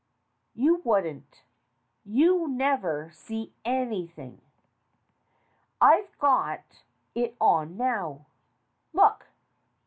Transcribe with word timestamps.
"You 0.55 0.77
wouldn't. 0.83 1.43
You 2.03 2.47
never 2.47 3.11
see 3.13 3.53
anything. 3.63 4.41
I've 5.79 6.17
got 6.17 6.81
it 7.13 7.35
on 7.39 7.77
now. 7.77 8.25
Look. 8.93 9.27